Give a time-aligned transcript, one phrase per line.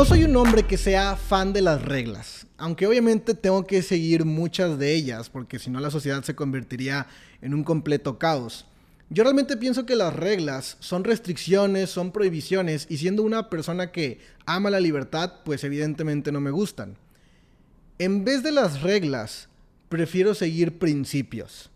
[0.00, 4.24] No soy un hombre que sea fan de las reglas, aunque obviamente tengo que seguir
[4.24, 7.06] muchas de ellas, porque si no la sociedad se convertiría
[7.42, 8.64] en un completo caos.
[9.10, 14.20] Yo realmente pienso que las reglas son restricciones, son prohibiciones, y siendo una persona que
[14.46, 16.96] ama la libertad, pues evidentemente no me gustan.
[17.98, 19.50] En vez de las reglas,
[19.90, 21.68] prefiero seguir principios.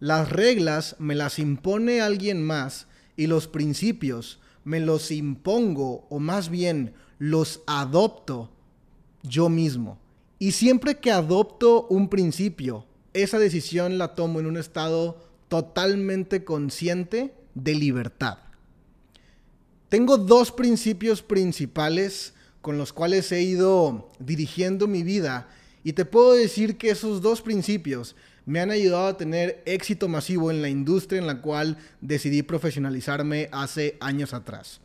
[0.00, 2.86] Las reglas me las impone alguien más
[3.18, 8.50] y los principios me los impongo o más bien los adopto
[9.22, 9.96] yo mismo.
[10.40, 17.32] Y siempre que adopto un principio, esa decisión la tomo en un estado totalmente consciente
[17.54, 18.38] de libertad.
[19.88, 25.48] Tengo dos principios principales con los cuales he ido dirigiendo mi vida
[25.84, 30.50] y te puedo decir que esos dos principios me han ayudado a tener éxito masivo
[30.50, 34.80] en la industria en la cual decidí profesionalizarme hace años atrás.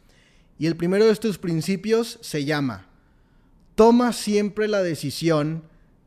[0.58, 2.88] Y el primero de estos principios se llama,
[3.76, 5.64] toma siempre la decisión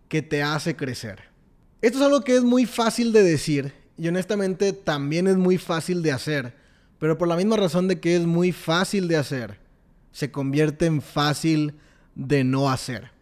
[0.08, 1.20] que te hace crecer.
[1.80, 6.02] Esto es algo que es muy fácil de decir y honestamente también es muy fácil
[6.02, 6.54] de hacer,
[6.98, 9.58] pero por la misma razón de que es muy fácil de hacer,
[10.10, 11.74] se convierte en fácil
[12.16, 13.13] de no hacer.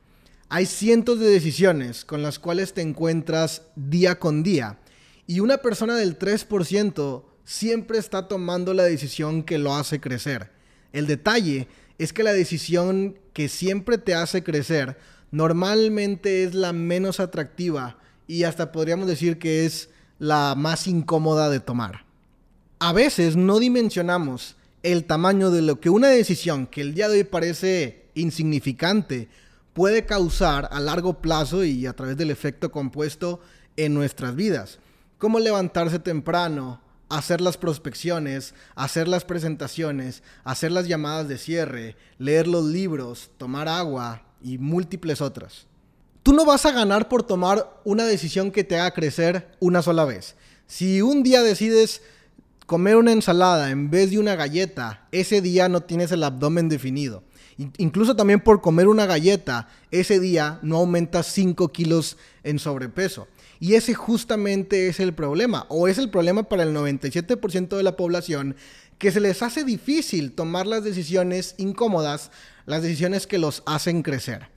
[0.54, 4.80] Hay cientos de decisiones con las cuales te encuentras día con día
[5.26, 10.50] y una persona del 3% siempre está tomando la decisión que lo hace crecer.
[10.92, 14.98] El detalle es que la decisión que siempre te hace crecer
[15.30, 21.60] normalmente es la menos atractiva y hasta podríamos decir que es la más incómoda de
[21.60, 22.04] tomar.
[22.78, 27.20] A veces no dimensionamos el tamaño de lo que una decisión que el día de
[27.20, 29.30] hoy parece insignificante
[29.72, 33.40] puede causar a largo plazo y a través del efecto compuesto
[33.76, 34.78] en nuestras vidas.
[35.18, 42.46] Como levantarse temprano, hacer las prospecciones, hacer las presentaciones, hacer las llamadas de cierre, leer
[42.46, 45.66] los libros, tomar agua y múltiples otras.
[46.22, 50.04] Tú no vas a ganar por tomar una decisión que te haga crecer una sola
[50.04, 50.36] vez.
[50.66, 52.02] Si un día decides
[52.66, 57.24] comer una ensalada en vez de una galleta, ese día no tienes el abdomen definido.
[57.56, 63.28] Incluso también por comer una galleta, ese día no aumentas 5 kilos en sobrepeso.
[63.60, 67.96] Y ese justamente es el problema, o es el problema para el 97% de la
[67.96, 68.56] población,
[68.98, 72.30] que se les hace difícil tomar las decisiones incómodas,
[72.66, 74.48] las decisiones que los hacen crecer.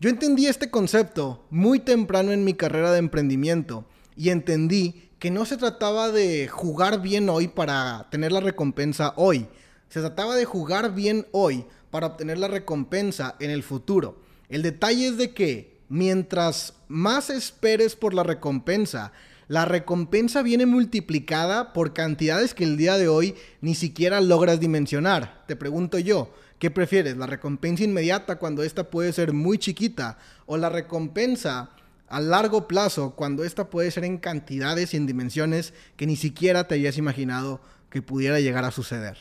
[0.00, 3.86] Yo entendí este concepto muy temprano en mi carrera de emprendimiento
[4.16, 9.46] y entendí que no se trataba de jugar bien hoy para tener la recompensa hoy,
[9.90, 14.20] se trataba de jugar bien hoy para obtener la recompensa en el futuro.
[14.48, 19.12] El detalle es de que mientras más esperes por la recompensa,
[19.48, 25.44] la recompensa viene multiplicada por cantidades que el día de hoy ni siquiera logras dimensionar.
[25.48, 27.16] Te pregunto yo, ¿qué prefieres?
[27.16, 31.70] ¿La recompensa inmediata cuando esta puede ser muy chiquita o la recompensa
[32.06, 36.68] a largo plazo cuando esta puede ser en cantidades y en dimensiones que ni siquiera
[36.68, 39.16] te habías imaginado que pudiera llegar a suceder?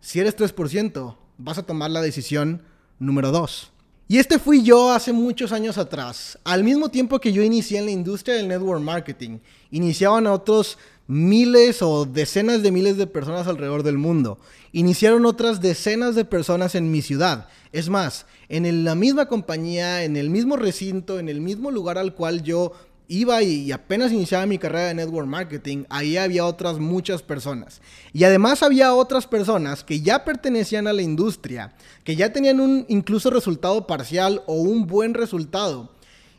[0.00, 2.62] Si eres 3%, vas a tomar la decisión
[2.98, 3.72] número dos.
[4.08, 6.38] Y este fui yo hace muchos años atrás.
[6.44, 9.38] Al mismo tiempo que yo inicié en la industria del network marketing,
[9.72, 14.38] iniciaban a otros miles o decenas de miles de personas alrededor del mundo.
[14.70, 17.48] Iniciaron otras decenas de personas en mi ciudad.
[17.72, 22.14] Es más, en la misma compañía, en el mismo recinto, en el mismo lugar al
[22.14, 22.72] cual yo
[23.08, 27.80] iba y apenas iniciaba mi carrera de network marketing, ahí había otras muchas personas.
[28.12, 31.74] Y además había otras personas que ya pertenecían a la industria,
[32.04, 35.94] que ya tenían un incluso resultado parcial o un buen resultado.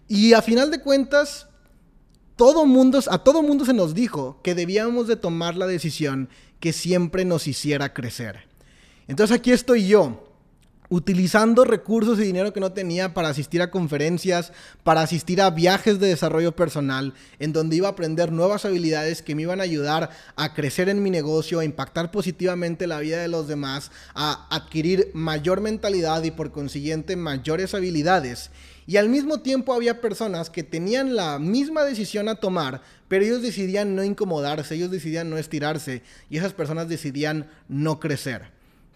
[0.07, 1.47] Y a final de cuentas,
[2.35, 6.29] todo mundo, a todo mundo se nos dijo que debíamos de tomar la decisión
[6.59, 8.47] que siempre nos hiciera crecer.
[9.07, 10.26] Entonces aquí estoy yo,
[10.89, 14.53] utilizando recursos y dinero que no tenía para asistir a conferencias,
[14.83, 19.35] para asistir a viajes de desarrollo personal, en donde iba a aprender nuevas habilidades que
[19.35, 23.27] me iban a ayudar a crecer en mi negocio, a impactar positivamente la vida de
[23.27, 28.49] los demás, a adquirir mayor mentalidad y por consiguiente mayores habilidades.
[28.85, 33.41] Y al mismo tiempo había personas que tenían la misma decisión a tomar, pero ellos
[33.41, 38.51] decidían no incomodarse, ellos decidían no estirarse y esas personas decidían no crecer.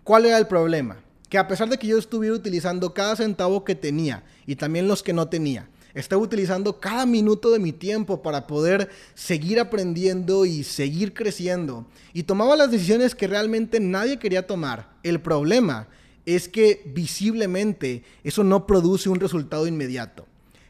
[0.06, 0.98] ¿Cuál era el problema?
[1.32, 5.02] Que a pesar de que yo estuviera utilizando cada centavo que tenía y también los
[5.02, 10.66] que no tenía, estaba utilizando cada minuto de mi tiempo para poder seguir aprendiendo y
[10.66, 11.86] seguir creciendo.
[12.12, 14.90] Y tomaba las decisiones que realmente nadie quería tomar.
[15.04, 15.88] El problema
[16.26, 20.26] es que visiblemente eso no produce un resultado inmediato.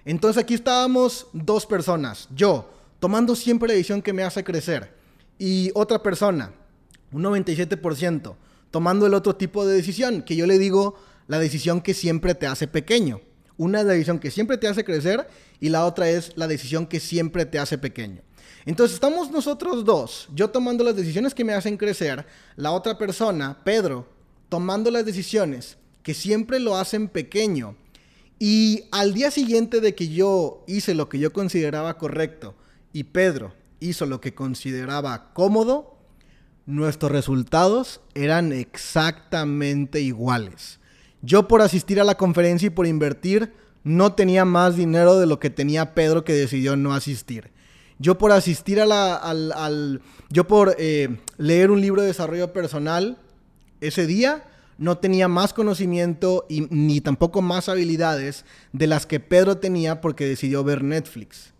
[0.05, 2.29] Entonces aquí estábamos dos personas.
[2.35, 4.93] Yo, tomando siempre la decisión que me hace crecer.
[5.39, 6.53] Y otra persona,
[7.11, 8.35] un 97%,
[8.71, 10.95] tomando el otro tipo de decisión, que yo le digo
[11.27, 13.21] la decisión que siempre te hace pequeño.
[13.57, 15.27] Una es la decisión que siempre te hace crecer
[15.59, 18.21] y la otra es la decisión que siempre te hace pequeño.
[18.65, 22.25] Entonces estamos nosotros dos, yo tomando las decisiones que me hacen crecer,
[22.55, 24.07] la otra persona, Pedro,
[24.49, 27.75] tomando las decisiones que siempre lo hacen pequeño.
[28.39, 32.55] Y al día siguiente de que yo hice lo que yo consideraba correcto
[32.93, 36.00] y Pedro hizo lo que consideraba cómodo,
[36.71, 40.79] nuestros resultados eran exactamente iguales.
[41.21, 43.53] Yo por asistir a la conferencia y por invertir
[43.83, 47.51] no tenía más dinero de lo que tenía Pedro que decidió no asistir.
[47.99, 53.17] Yo por asistir a la, al, yo por eh, leer un libro de desarrollo personal
[53.79, 54.43] ese día,
[54.77, 60.25] no tenía más conocimiento y, ni tampoco más habilidades de las que Pedro tenía porque
[60.25, 61.53] decidió ver Netflix.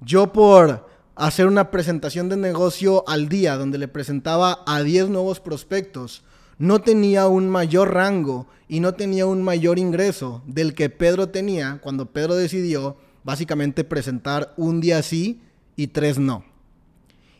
[0.00, 5.40] Yo por hacer una presentación de negocio al día donde le presentaba a 10 nuevos
[5.40, 6.22] prospectos,
[6.58, 11.80] no tenía un mayor rango y no tenía un mayor ingreso del que Pedro tenía
[11.82, 15.40] cuando Pedro decidió básicamente presentar un día sí
[15.74, 16.44] y tres no.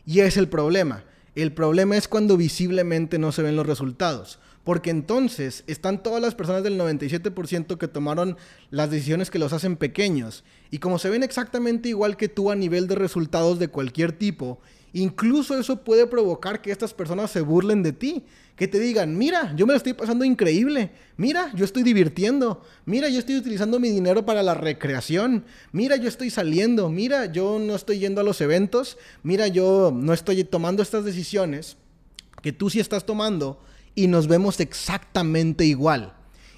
[0.05, 1.03] Y es el problema.
[1.35, 4.39] El problema es cuando visiblemente no se ven los resultados.
[4.67, 8.35] Porque entonces están todas las personas del 97% que tomaron
[8.69, 10.43] las decisiones que los hacen pequeños.
[10.71, 14.59] Y como se ven exactamente igual que tú a nivel de resultados de cualquier tipo,
[14.91, 18.25] incluso eso puede provocar que estas personas se burlen de ti
[18.57, 23.07] que te digan, mira, yo me lo estoy pasando increíble, mira, yo estoy divirtiendo, mira,
[23.07, 27.73] yo estoy utilizando mi dinero para la recreación, mira, yo estoy saliendo, mira, yo no
[27.73, 31.77] estoy yendo a los eventos, mira, yo no estoy tomando estas decisiones
[32.41, 33.61] que tú sí estás tomando
[33.97, 36.13] y nos vemos exactamente igual.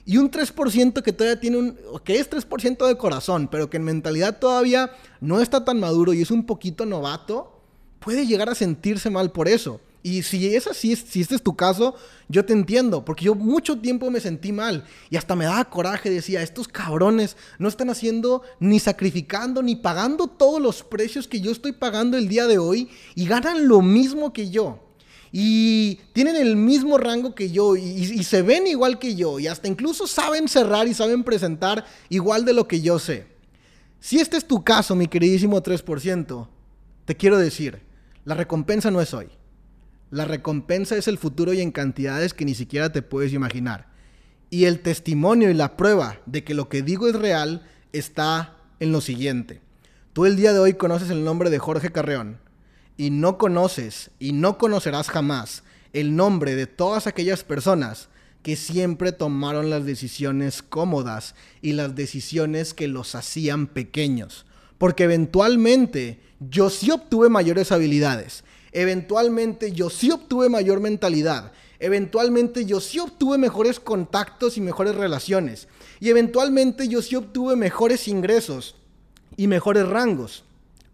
[0.06, 3.86] Y un 3% que todavía tiene un, que es 3% de corazón, pero que en
[3.86, 4.92] mentalidad todavía
[5.22, 7.62] no está tan maduro y es un poquito novato,
[8.00, 9.80] puede llegar a sentirse mal por eso.
[10.04, 11.96] Y si es así, si este es tu caso,
[12.28, 16.10] yo te entiendo, porque yo mucho tiempo me sentí mal y hasta me daba coraje,
[16.10, 21.52] decía, estos cabrones no están haciendo ni sacrificando ni pagando todos los precios que yo
[21.52, 24.89] estoy pagando el día de hoy y ganan lo mismo que yo.
[25.32, 29.68] Y tienen el mismo rango que yo y, se ven igual que yo y hasta
[29.68, 33.28] incluso saben cerrar y saben presentar igual de lo que yo sé.
[34.00, 36.48] Si este es tu caso, mi queridísimo 3%,
[37.06, 37.82] te quiero decir,
[38.26, 39.28] la recompensa no es hoy.
[40.10, 43.88] La recompensa es el futuro y en cantidades que ni siquiera te puedes imaginar.
[44.50, 48.92] Y el testimonio y la prueba de que lo que digo es real está en
[48.92, 49.62] lo siguiente.
[50.14, 52.40] Tú el día de hoy conoces el nombre de Jorge Carreón
[53.00, 55.64] y no conoces y no conocerás jamás
[55.94, 58.10] el nombre de todas aquellas personas
[58.44, 64.46] que siempre tomaron las decisiones cómodas y las decisiones que los hacían pequeños.
[64.78, 71.52] Porque eventualmente yo sí obtuve mayores habilidades Eventualmente yo sí obtuve mayor mentalidad.
[71.80, 75.68] Eventualmente yo sí obtuve mejores contactos y mejores relaciones.
[76.00, 78.76] Y eventualmente yo sí obtuve mejores ingresos
[79.38, 80.44] y mejores rangos.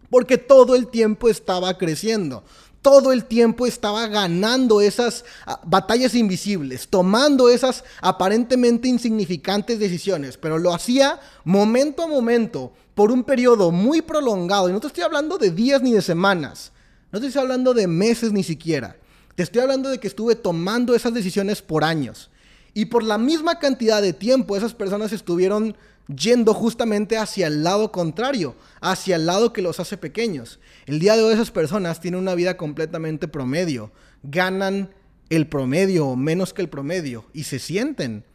[0.09, 2.43] Porque todo el tiempo estaba creciendo.
[2.81, 10.59] Todo el tiempo estaba ganando esas ah, batallas invisibles, tomando esas aparentemente insignificantes decisiones, pero
[10.59, 14.69] lo hacía momento a momento, por un periodo muy prolongado.
[14.69, 16.71] Y no te estoy hablando de días ni de semanas.
[17.11, 18.97] No te estoy hablando de meses ni siquiera.
[19.35, 22.29] Te estoy hablando de que estuve tomando esas decisiones por años.
[22.75, 25.77] Y por la misma cantidad de tiempo esas personas estuvieron
[26.13, 30.59] yendo justamente hacia el lado contrario, hacia el lado que los hace pequeños.
[30.85, 34.89] El día de hoy esas personas tienen una vida completamente promedio, ganan
[35.29, 38.25] el promedio o menos que el promedio y se sienten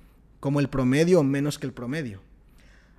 [0.41, 2.23] como el promedio o menos que el promedio.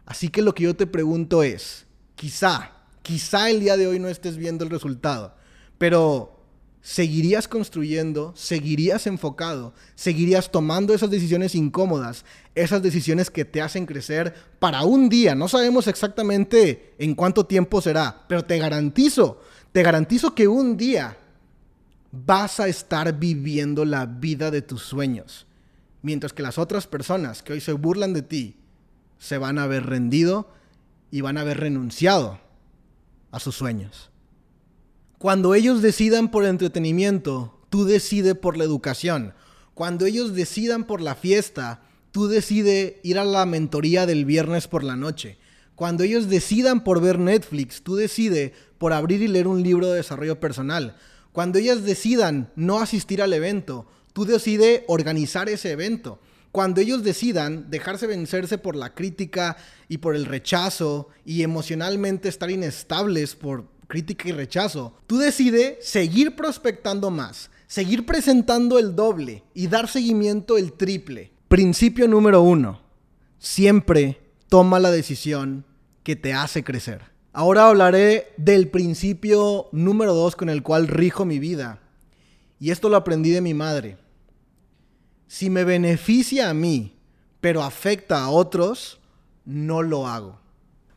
[0.06, 2.72] Así que lo que yo te pregunto es, quizá,
[3.02, 5.36] quizá el día de hoy no estés viendo el resultado,
[5.80, 6.41] pero
[6.82, 14.34] seguirías construyendo, seguirías enfocado, seguirías tomando esas decisiones incómodas, esas decisiones que te hacen crecer
[14.60, 15.36] para un día.
[15.36, 21.18] No sabemos exactamente en cuánto tiempo será, pero te garantizo, te garantizo que un día
[22.12, 25.46] vas a estar viviendo la vida de tus sueños,
[26.02, 28.58] mientras que las otras personas que hoy se burlan de ti
[29.20, 30.50] se van a haber rendido
[31.12, 32.40] y van a haber renunciado
[33.32, 34.11] a sus sueños.
[35.22, 39.36] Cuando ellos decidan por el entretenimiento, tú decides por la educación.
[39.76, 44.84] Cuando ellos decidan por la fiesta, tú decides ir a la mentoría del viernes por
[44.84, 45.38] la noche.
[45.76, 49.98] Cuando ellos decidan por ver Netflix, tú decides por abrir y leer un libro de
[49.98, 50.96] desarrollo personal.
[51.34, 56.20] Cuando ellas decidan no asistir al evento, tú decides organizar ese evento.
[56.52, 59.56] Cuando ellos decidan dejarse vencerse por la crítica
[59.88, 66.34] y por el rechazo y emocionalmente estar inestables por crítica y rechazo, tú decides seguir
[66.38, 71.34] prospectando más, seguir presentando el doble y dar seguimiento el triple.
[71.50, 72.80] Principio número uno.
[73.38, 75.66] Siempre toma la decisión
[76.04, 77.02] que te hace crecer.
[77.34, 81.82] Ahora hablaré del principio número dos con el cual rijo mi vida.
[82.62, 83.98] Y esto lo aprendí de mi madre.
[85.28, 86.96] Si me beneficia a mí,
[87.42, 89.02] pero afecta a otros,
[89.44, 90.41] no lo hago.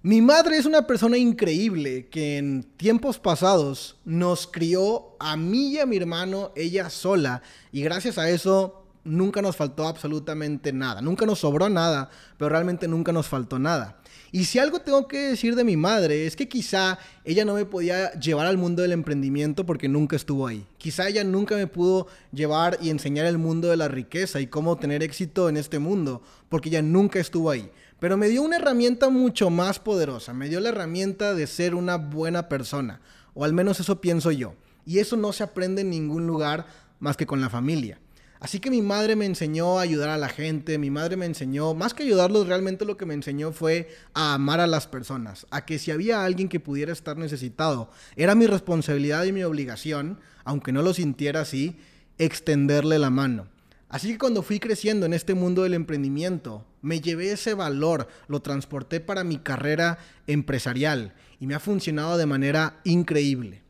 [0.06, 5.78] Mi madre es una persona increíble que en tiempos pasados nos crió a mí y
[5.78, 7.40] a mi hermano ella sola
[7.72, 11.00] y gracias a eso nunca nos faltó absolutamente nada.
[11.00, 13.96] Nunca nos sobró nada, pero realmente nunca nos faltó nada.
[14.34, 17.66] Y si algo tengo que decir de mi madre es que quizá ella no me
[17.66, 20.66] podía llevar al mundo del emprendimiento porque nunca estuvo ahí.
[20.76, 24.76] Quizá ella nunca me pudo llevar y enseñar el mundo de la riqueza y cómo
[24.76, 27.70] tener éxito en este mundo porque ella nunca estuvo ahí.
[28.00, 31.94] Pero me dio una herramienta mucho más poderosa, me dio la herramienta de ser una
[31.94, 33.00] buena persona,
[33.34, 34.56] o al menos eso pienso yo.
[34.84, 36.66] Y eso no se aprende en ningún lugar
[36.98, 38.00] más que con la familia.
[38.44, 41.72] Así que mi madre me enseñó a ayudar a la gente, mi madre me enseñó,
[41.72, 45.64] más que ayudarlos, realmente lo que me enseñó fue a amar a las personas, a
[45.64, 50.72] que si había alguien que pudiera estar necesitado, era mi responsabilidad y mi obligación, aunque
[50.72, 51.78] no lo sintiera así,
[52.18, 53.46] extenderle la mano.
[53.88, 58.42] Así que cuando fui creciendo en este mundo del emprendimiento, me llevé ese valor, lo
[58.42, 59.96] transporté para mi carrera
[60.26, 63.63] empresarial y me ha funcionado de manera increíble.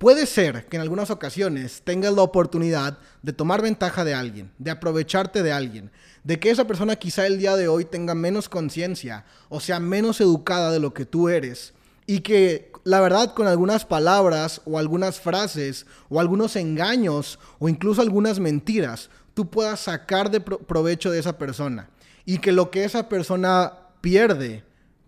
[0.00, 4.70] Puede ser que en algunas ocasiones tengas la oportunidad de tomar ventaja de alguien, de
[4.70, 5.90] aprovecharte de alguien,
[6.24, 10.22] de que esa persona quizá el día de hoy tenga menos conciencia o sea menos
[10.22, 11.74] educada de lo que tú eres
[12.06, 18.00] y que la verdad con algunas palabras o algunas frases o algunos engaños o incluso
[18.00, 21.90] algunas mentiras tú puedas sacar de provecho de esa persona
[22.24, 24.64] y que lo que esa persona pierde,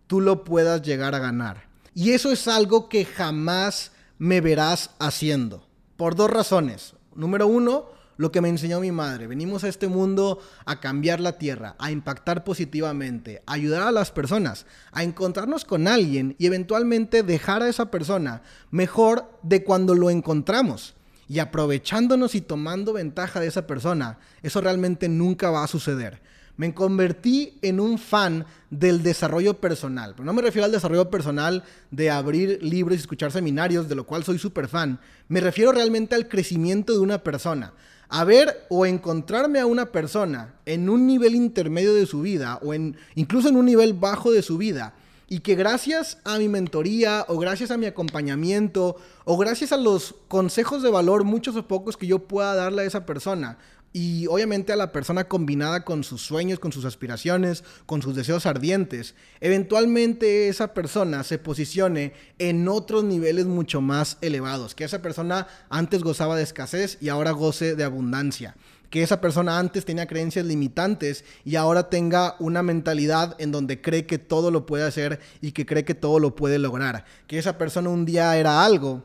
[0.06, 1.64] tú lo puedas llegar a ganar.
[1.94, 3.91] Y eso es algo que jamás
[4.23, 5.67] me verás haciendo.
[5.97, 6.95] Por dos razones.
[7.17, 7.87] Número uno,
[8.17, 9.26] lo que me enseñó mi madre.
[9.26, 14.12] Venimos a este mundo a cambiar la tierra, a impactar positivamente, a ayudar a las
[14.12, 20.09] personas, a encontrarnos con alguien y eventualmente dejar a esa persona mejor de cuando lo
[20.09, 20.95] encontramos
[21.26, 26.23] y aprovechándonos y tomando ventaja de esa persona, eso realmente nunca va a suceder.
[26.56, 30.12] Me convertí en un fan del desarrollo personal.
[30.12, 34.04] Pero no me refiero al desarrollo personal de abrir libros y escuchar seminarios, de lo
[34.04, 35.00] cual soy súper fan.
[35.28, 37.73] Me refiero realmente al crecimiento de una persona.
[38.09, 42.75] A ver o encontrarme a una persona en un nivel intermedio de su vida o
[43.14, 44.94] incluso en un nivel bajo de su vida
[45.32, 50.14] y que gracias a mi mentoría o gracias a mi acompañamiento o gracias a los
[50.28, 53.56] consejos de valor, muchos o pocos que yo pueda darle a esa persona,
[53.92, 58.46] y obviamente a la persona combinada con sus sueños, con sus aspiraciones, con sus deseos
[58.46, 65.46] ardientes, eventualmente esa persona se posicione en otros niveles mucho más elevados, que esa persona
[65.68, 68.56] antes gozaba de escasez y ahora goce de abundancia
[68.92, 74.04] que esa persona antes tenía creencias limitantes y ahora tenga una mentalidad en donde cree
[74.04, 77.06] que todo lo puede hacer y que cree que todo lo puede lograr.
[77.26, 79.02] Que esa persona un día era algo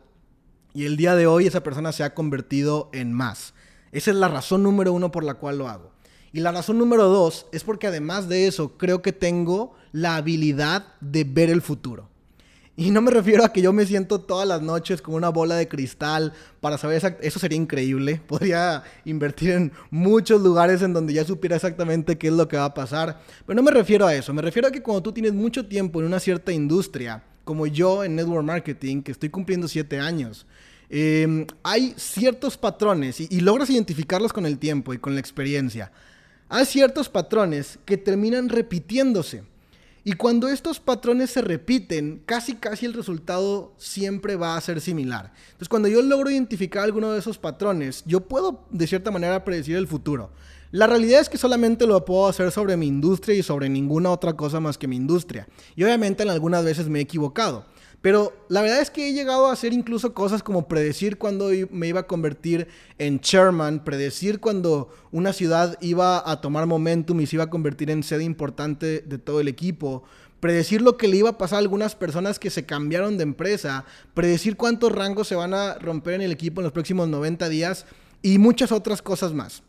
[0.73, 3.53] y el día de hoy esa persona se ha convertido en más.
[3.97, 5.89] Esa es la razón número uno por la cual lo hago.
[6.31, 10.85] Y la razón número dos es porque además de eso creo que tengo la habilidad
[11.01, 12.07] de ver el futuro.
[12.75, 15.55] Y no me refiero a que yo me siento todas las noches con una bola
[15.55, 18.21] de cristal para saber Eso sería increíble.
[18.27, 22.65] Podría invertir en muchos lugares en donde ya supiera exactamente qué es lo que va
[22.65, 23.19] a pasar.
[23.47, 24.31] Pero no me refiero a eso.
[24.31, 28.03] Me refiero a que cuando tú tienes mucho tiempo en una cierta industria, como yo
[28.03, 30.45] en Network Marketing, que estoy cumpliendo siete años,
[30.89, 35.91] em, hay ciertos patrones y logras identificarlos con el tiempo y con la experiencia.
[36.49, 39.43] Hay ciertos patrones que terminan repitiéndose.
[40.05, 45.33] Y cuando estos patrones se repiten, casi casi el resultado siempre va a ser similar.
[45.47, 49.75] Entonces, cuando yo logro identificar alguno de esos patrones, yo puedo de cierta manera predecir
[49.75, 50.31] el futuro.
[50.71, 54.31] La realidad es que solamente lo puedo hacer sobre mi industria y sobre ninguna otra
[54.37, 55.45] cosa más que mi industria.
[55.75, 57.65] Y obviamente en algunas veces me he equivocado.
[58.01, 61.87] Pero la verdad es que he llegado a hacer incluso cosas como predecir cuándo me
[61.87, 62.67] iba a convertir
[62.99, 67.89] en chairman, predecir cuando una ciudad iba a tomar momentum y se iba a convertir
[67.89, 70.03] en sede importante de todo el equipo,
[70.39, 73.85] predecir lo que le iba a pasar a algunas personas que se cambiaron de empresa,
[74.13, 77.85] predecir cuántos rangos se van a romper en el equipo en los próximos 90 días
[78.21, 79.63] y muchas otras cosas más.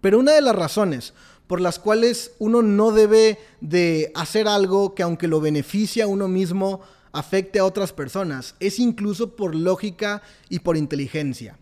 [0.00, 1.14] Pero una de las razones
[1.46, 6.28] por las cuales uno no debe de hacer algo que aunque lo beneficie a uno
[6.28, 6.80] mismo,
[7.12, 11.58] afecte a otras personas, es incluso por lógica y por inteligencia.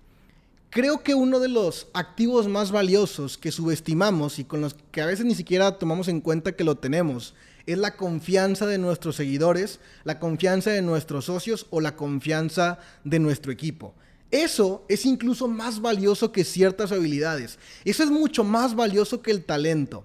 [0.71, 5.07] Creo que uno de los activos más valiosos que subestimamos y con los que a
[5.07, 9.81] veces ni siquiera tomamos en cuenta que lo tenemos es la confianza de nuestros seguidores,
[10.05, 13.95] la confianza de nuestros socios o la confianza de nuestro equipo.
[14.31, 17.59] Eso es incluso más valioso que ciertas habilidades.
[17.85, 20.05] Eso es mucho más valioso que el talento.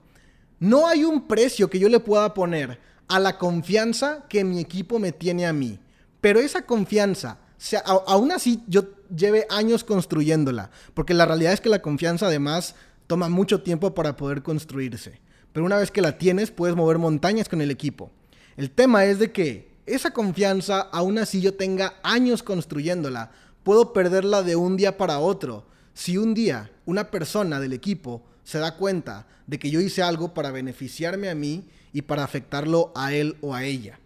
[0.59, 5.00] No hay un precio que yo le pueda poner a la confianza que mi equipo
[5.00, 5.79] me tiene a mí.
[6.22, 7.39] Pero esa confianza,
[7.86, 12.75] aún así yo lleve años construyéndola, porque la realidad es que la confianza además
[13.07, 15.19] toma mucho tiempo para poder construirse.
[15.51, 18.12] Pero una vez que la tienes, puedes mover montañas con el equipo.
[18.57, 23.31] El tema es de que esa confianza, aún así yo tenga años construyéndola,
[23.63, 25.65] puedo perderla de un día para otro.
[25.93, 30.33] Si un día una persona del equipo se da cuenta de que yo hice algo
[30.33, 34.00] para beneficiarme a mí y para afectarlo a él o a ella.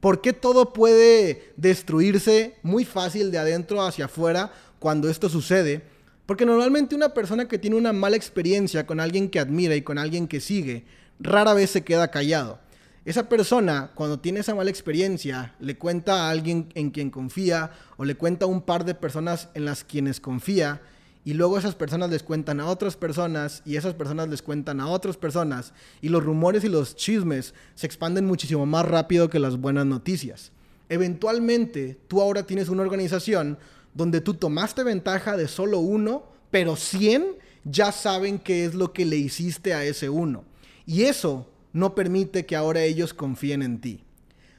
[0.00, 5.82] ¿Por qué todo puede destruirse muy fácil de adentro hacia afuera cuando esto sucede?
[6.26, 9.98] Porque normalmente una persona que tiene una mala experiencia con alguien que admira y con
[9.98, 10.84] alguien que sigue,
[11.18, 12.58] rara vez se queda callado.
[13.04, 18.04] Esa persona, cuando tiene esa mala experiencia, le cuenta a alguien en quien confía o
[18.04, 20.80] le cuenta a un par de personas en las quienes confía
[21.24, 24.88] y luego esas personas les cuentan a otras personas y esas personas les cuentan a
[24.88, 29.56] otras personas y los rumores y los chismes se expanden muchísimo más rápido que las
[29.56, 30.50] buenas noticias.
[30.88, 33.58] Eventualmente, tú ahora tienes una organización
[33.94, 39.04] donde tú tomaste ventaja de solo uno, pero 100 ya saben qué es lo que
[39.04, 40.44] le hiciste a ese uno.
[40.86, 44.04] Y eso no permite que ahora ellos confíen en ti.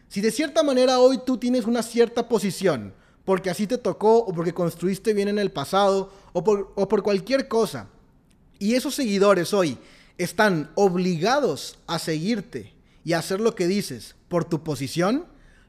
[0.07, 2.93] Si de cierta manera hoy tú tienes una cierta posición,
[3.25, 7.87] porque así te tocó o porque construiste bien en el pasado o por, cualquier cosa,
[8.59, 9.77] y esos seguidores hoy
[10.17, 15.25] están obligados a seguirte y a hacer lo que dices por tu posición,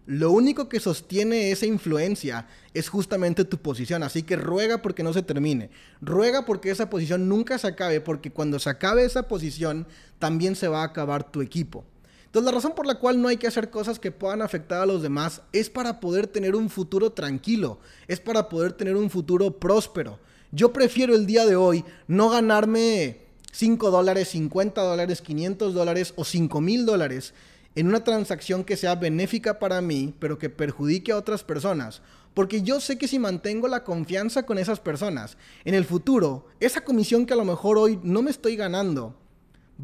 [0.06, 4.02] lo único que sostiene esa influencia es justamente tu posición.
[4.02, 5.70] Así que ruega porque no se termine.
[6.02, 9.86] Ruega porque esa posición nunca se acabe, porque cuando se acabe esa posición,
[10.18, 11.86] también se va a acabar tu equipo.
[12.34, 14.86] Entonces la razón por la cual no hay que hacer cosas que puedan afectar a
[14.86, 19.60] los demás es para poder tener un futuro tranquilo, es para poder tener un futuro
[19.60, 20.18] próspero.
[20.50, 23.20] Yo prefiero el día de hoy no ganarme
[23.52, 27.34] 5 dólares, 50 dólares, 500 dólares o 5 mil dólares
[27.76, 32.02] en una transacción que sea benéfica para mí, pero que perjudique a otras personas.
[32.34, 36.80] Porque yo sé que si mantengo la confianza con esas personas, en el futuro, esa
[36.80, 39.14] comisión que a lo mejor hoy no me estoy ganando,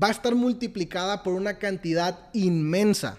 [0.00, 3.18] va a estar multiplicada por una cantidad inmensa,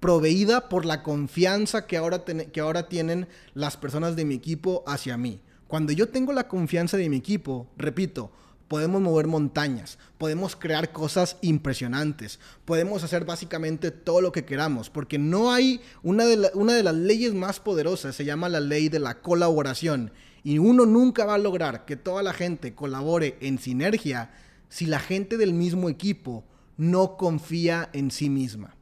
[0.00, 5.16] proveída por la confianza que ahora, que ahora tienen las personas de mi equipo hacia
[5.16, 5.40] mí.
[5.66, 8.32] Cuando yo tengo la confianza de mi equipo, repito,
[8.70, 15.18] podemos mover montañas, podemos crear cosas impresionantes, podemos hacer básicamente todo lo que queramos, porque
[15.18, 19.00] no hay una de, una de las leyes más poderosas, se llama la ley de
[19.00, 20.12] la colaboración,
[20.44, 24.30] y uno nunca va a lograr que toda la gente colabore en sinergia
[24.70, 26.44] si la gente del mismo equipo
[26.78, 28.74] no confía en sí misma.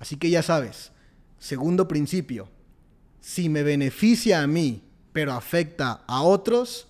[0.00, 0.90] Así que ya sabes,
[1.38, 2.48] segundo principio,
[3.20, 6.88] si me beneficia a mí, pero afecta a otros,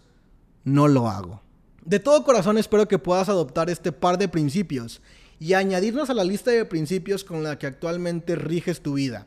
[0.64, 1.42] no lo hago.
[1.84, 5.02] De todo corazón espero que puedas adoptar este par de principios
[5.38, 9.26] y añadirnos a la lista de principios con la que actualmente riges tu vida.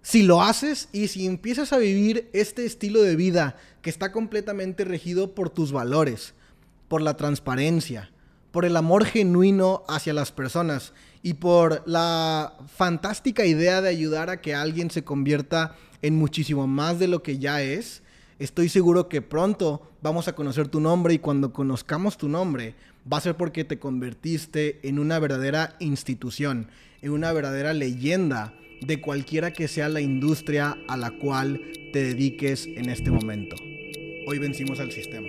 [0.00, 4.84] Si lo haces y si empiezas a vivir este estilo de vida que está completamente
[4.84, 6.32] regido por tus valores,
[6.88, 8.10] por la transparencia,
[8.50, 14.40] por el amor genuino hacia las personas y por la fantástica idea de ayudar a
[14.40, 18.02] que alguien se convierta en muchísimo más de lo que ya es,
[18.38, 22.74] estoy seguro que pronto vamos a conocer tu nombre y cuando conozcamos tu nombre
[23.10, 26.68] va a ser porque te convertiste en una verdadera institución,
[27.02, 31.60] en una verdadera leyenda de cualquiera que sea la industria a la cual
[31.92, 33.56] te dediques en este momento.
[34.26, 35.26] Hoy vencimos al sistema.